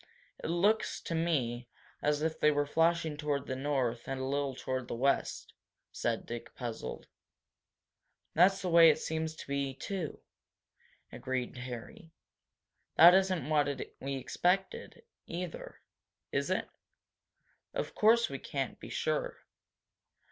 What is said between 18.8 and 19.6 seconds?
sure."